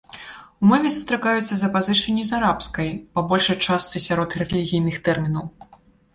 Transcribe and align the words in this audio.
У 0.61 0.69
мове 0.69 0.89
сустракаюцца 0.95 1.53
запазычанні 1.59 2.23
з 2.31 2.39
арабскай, 2.39 2.89
па 3.13 3.25
большай 3.33 3.59
частцы 3.65 3.97
сярод 4.09 4.29
рэлігійных 4.43 4.95
тэрмінаў. 5.11 5.45